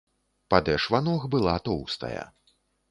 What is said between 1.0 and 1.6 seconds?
ног была